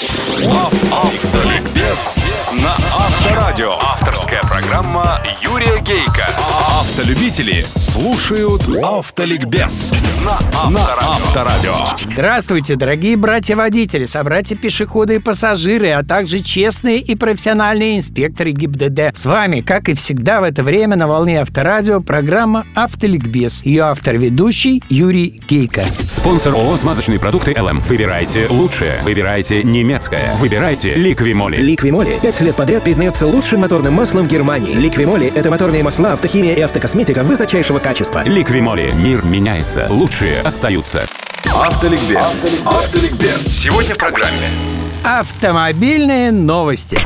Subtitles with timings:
[0.00, 2.18] Автоликбез
[2.52, 3.72] на Авторадио.
[3.80, 6.27] Авторская программа Юрия Гейка.
[7.28, 9.92] Автолюбители слушают Автоликбез
[10.70, 11.74] на Авторадио.
[12.00, 19.14] Здравствуйте, дорогие братья-водители, собратья-пешеходы и пассажиры, а также честные и профессиональные инспекторы ГИБДД.
[19.14, 23.62] С вами, как и всегда в это время на волне Авторадио, программа «Автоликбез».
[23.62, 25.84] Ее автор-ведущий Юрий Гейко.
[25.84, 27.80] Спонсор ООО «Смазочные продукты ЛМ».
[27.80, 29.00] Выбирайте лучшее.
[29.02, 30.34] Выбирайте немецкое.
[30.36, 31.56] Выбирайте Ликвимоли.
[31.56, 34.72] Ликвимоли пять лет подряд признается лучшим моторным маслом Германии.
[34.72, 38.22] Ликвимоли– это моторные масла, автохимия и автокосметика высочайшего качества.
[38.24, 38.92] Ликвимоли.
[38.92, 39.86] Мир меняется.
[39.90, 41.08] Лучшие остаются.
[41.44, 42.48] Автоликбез.
[42.64, 43.46] Автоликбез.
[43.46, 44.48] Сегодня в программе
[45.04, 46.98] Автомобильные новости.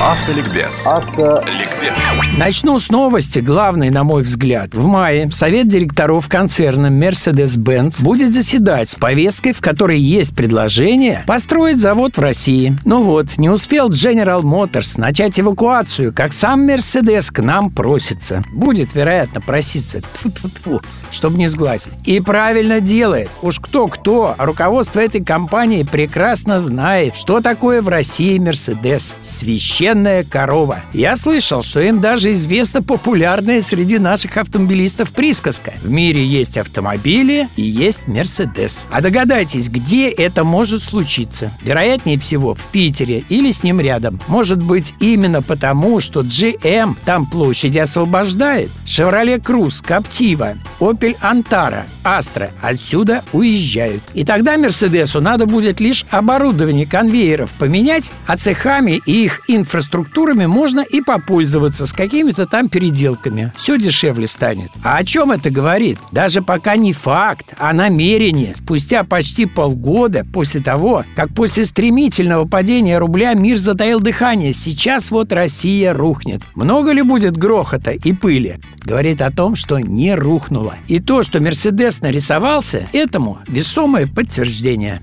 [0.00, 0.86] Автоликбез.
[0.86, 1.94] Ликбез.
[2.38, 4.74] Начну с новости, главной, на мой взгляд.
[4.74, 11.76] В мае Совет директоров концерна Mercedes-Benz будет заседать с повесткой, в которой есть предложение построить
[11.76, 12.74] завод в России.
[12.86, 18.42] Ну вот, не успел General Motors начать эвакуацию, как сам Mercedes к нам просится.
[18.54, 20.00] Будет, вероятно, проситься.
[20.00, 20.80] Тьфу-тьфу-тьфу,
[21.10, 21.92] чтобы не сглазить.
[22.06, 23.28] И правильно делает.
[23.42, 29.14] Уж кто-кто, а руководство этой компании прекрасно знает, что такое в России Mercedes.
[29.22, 30.80] Священная корова.
[30.92, 35.74] Я слышал, что им даже известна популярная среди наших автомобилистов присказка.
[35.82, 38.86] В мире есть автомобили и есть Мерседес.
[38.90, 41.50] А догадайтесь, где это может случиться?
[41.62, 44.20] Вероятнее всего, в Питере или с ним рядом.
[44.28, 48.70] Может быть, именно потому, что GM там площади освобождает.
[48.86, 54.02] Chevrolet Cruze, Captiva, Opel Antara, Astra отсюда уезжают.
[54.14, 56.86] И тогда Мерседесу надо будет лишь оборудование
[57.30, 63.52] конвейеров поменять, а цехами и их инфраструктурами можно и попользоваться с какими-то там переделками.
[63.56, 64.70] Все дешевле станет.
[64.82, 65.98] А о чем это говорит?
[66.12, 68.54] Даже пока не факт, а намерение.
[68.54, 75.32] Спустя почти полгода после того, как после стремительного падения рубля мир затаил дыхание, сейчас вот
[75.32, 76.42] Россия рухнет.
[76.54, 78.58] Много ли будет грохота и пыли?
[78.84, 80.74] Говорит о том, что не рухнула.
[80.88, 85.00] И то, что Мерседес нарисовался, этому весомое подтверждение.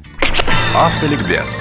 [0.78, 1.60] Автоликбез.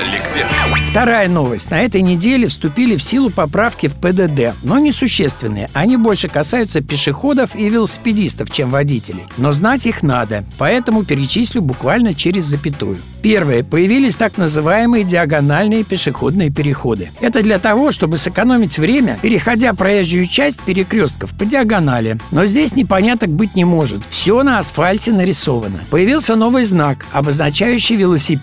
[0.00, 0.50] Ликбез.
[0.90, 1.70] Вторая новость.
[1.70, 5.68] На этой неделе вступили в силу поправки в ПДД, но несущественные.
[5.74, 9.24] Они больше касаются пешеходов и велосипедистов, чем водителей.
[9.36, 12.96] Но знать их надо, поэтому перечислю буквально через запятую.
[13.20, 13.62] Первое.
[13.62, 17.10] Появились так называемые диагональные пешеходные переходы.
[17.20, 22.18] Это для того, чтобы сэкономить время, переходя проезжую часть перекрестков по диагонали.
[22.30, 24.00] Но здесь непоняток быть не может.
[24.08, 25.80] Все на асфальте нарисовано.
[25.90, 27.96] Появился новый знак, обозначающий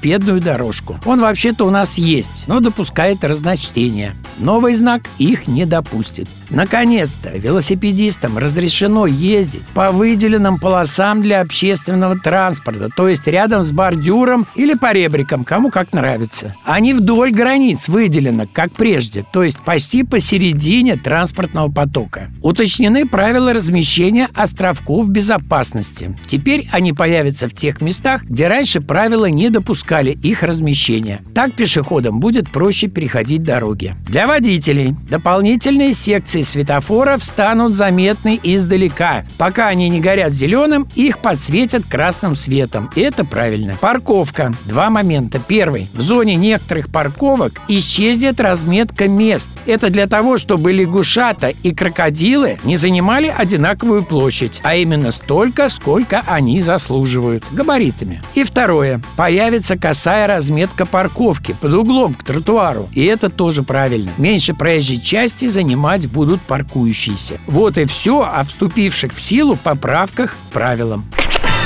[0.03, 0.97] велосипедную дорожку.
[1.05, 4.13] Он вообще-то у нас есть, но допускает разночтение.
[4.37, 6.27] Новый знак их не допустит.
[6.49, 14.45] Наконец-то велосипедистам разрешено ездить по выделенным полосам для общественного транспорта, то есть рядом с бордюром
[14.55, 16.53] или по ребрикам, кому как нравится.
[16.63, 22.29] Они вдоль границ выделены, как прежде, то есть почти посередине транспортного потока.
[22.43, 26.15] Уточнены правила размещения островков безопасности.
[26.27, 29.49] Теперь они появятся в тех местах, где раньше правила не
[29.83, 31.21] допускали их размещения.
[31.35, 33.95] Так пешеходам будет проще переходить дороги.
[34.05, 39.25] Для водителей дополнительные секции светофоров станут заметны издалека.
[39.37, 42.89] Пока они не горят зеленым, их подсветят красным светом.
[42.95, 43.75] Это правильно.
[43.79, 44.53] Парковка.
[44.65, 45.39] Два момента.
[45.45, 45.87] Первый.
[45.93, 49.49] В зоне некоторых парковок исчезнет разметка мест.
[49.65, 56.23] Это для того, чтобы лягушата и крокодилы не занимали одинаковую площадь, а именно столько, сколько
[56.27, 57.43] они заслуживают.
[57.51, 58.21] Габаритами.
[58.35, 59.01] И второе.
[59.17, 62.87] Появится косая разметка парковки под углом к тротуару.
[62.93, 64.11] И это тоже правильно.
[64.17, 67.39] Меньше проезжей части занимать будут паркующиеся.
[67.47, 71.05] Вот и все о вступивших в силу поправках к правилам.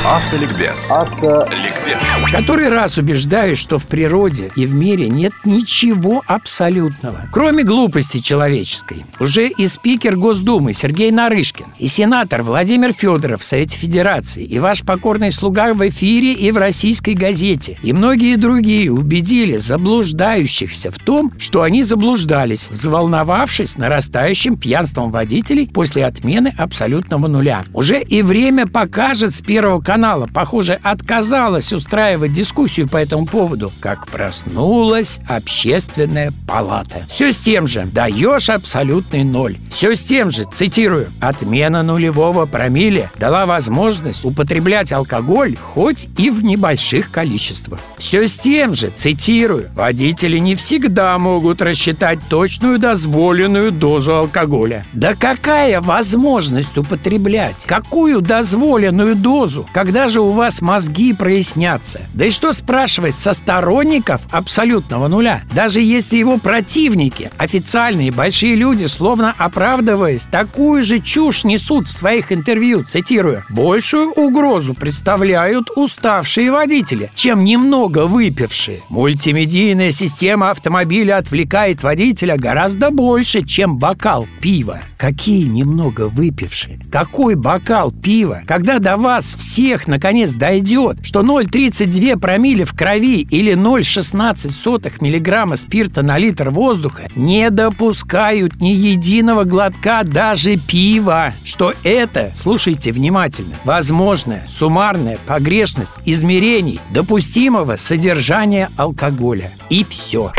[0.08, 0.90] Автоликбез.
[1.22, 2.32] Ликбез.
[2.32, 9.06] Который раз убеждаюсь, что в природе и в мире нет ничего абсолютного, кроме глупости человеческой.
[9.20, 14.84] Уже и спикер Госдумы Сергей Нарышкин, и сенатор Владимир Федоров в Совете Федерации, и ваш
[14.84, 21.34] покорный слуга в эфире и в российской газете, и многие другие убедили заблуждающихся в том,
[21.38, 27.64] что они заблуждались, взволновавшись нарастающим пьянством водителей после отмены абсолютного нуля.
[27.74, 29.97] Уже и время покажет с первого канала,
[30.34, 37.06] похоже, отказалась устраивать дискуссию по этому поводу, как проснулась общественная палата.
[37.10, 39.56] Все с тем же «даешь абсолютный ноль».
[39.72, 46.44] Все с тем же, цитирую, «отмена нулевого промилле дала возможность употреблять алкоголь хоть и в
[46.44, 47.80] небольших количествах».
[47.98, 54.86] Все с тем же, цитирую, «водители не всегда могут рассчитать точную дозволенную дозу алкоголя».
[54.94, 57.66] Да какая возможность употреблять?
[57.66, 59.68] Какую дозволенную дозу?
[59.78, 62.02] Когда же у вас мозги прояснятся?
[62.16, 65.44] Да и что спрашивать со сторонников абсолютного нуля?
[65.54, 72.32] Даже если его противники, официальные большие люди, словно оправдываясь, такую же чушь несут в своих
[72.32, 78.82] интервью, цитирую, «большую угрозу представляют уставшие водители, чем немного выпившие.
[78.90, 84.80] Мультимедийная система автомобиля отвлекает водителя гораздо больше, чем бокал пива.
[84.98, 86.80] Какие немного выпившие?
[86.92, 88.42] Какой бокал пива?
[88.48, 89.36] Когда до вас
[89.68, 97.10] всех наконец дойдет, что 0,32 промили в крови или 0,16 миллиграмма спирта на литр воздуха
[97.16, 106.80] не допускают ни единого глотка даже пива, что это, слушайте внимательно, возможная суммарная погрешность измерений
[106.92, 109.52] допустимого содержания алкоголя.
[109.70, 110.32] И все.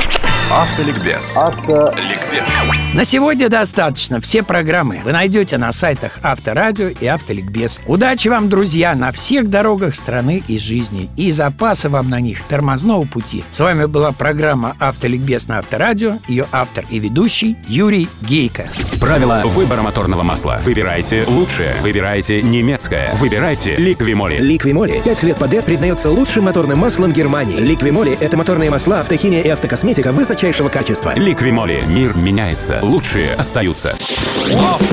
[0.50, 1.36] Автоликбез.
[1.36, 2.48] Автоликбез.
[2.94, 4.18] На сегодня достаточно.
[4.18, 7.82] Все программы вы найдете на сайтах Авторадио и Автоликбез.
[7.86, 11.10] Удачи вам, друзья, на всех дорогах страны и жизни.
[11.16, 13.44] И запаса вам на них тормозного пути.
[13.50, 16.14] С вами была программа Автоликбез на Авторадио.
[16.28, 18.64] Ее автор и ведущий Юрий Гейко.
[19.02, 20.60] Правила выбора моторного масла.
[20.64, 21.76] Выбирайте лучшее.
[21.82, 23.14] Выбирайте немецкое.
[23.16, 24.38] Выбирайте Ликвимоли.
[24.38, 27.58] Ликвимоли 5 лет подряд признается лучшим моторным маслом Германии.
[27.58, 31.14] Ликвимоли– это моторные масла, автохимия и автокосметика высочайшего качества.
[31.16, 31.82] Ликвимоли.
[31.88, 32.78] Мир меняется.
[32.80, 33.88] Лучшие остаются.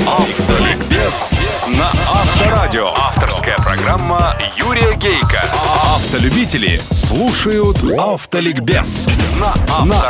[0.07, 1.33] Автоликбез
[1.68, 2.88] на Авторадио.
[2.95, 5.44] Авторская программа Юрия Гейка.
[5.83, 9.07] Автолюбители слушают Автоликбез
[9.39, 9.53] на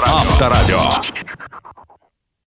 [0.05, 0.79] Авторадио.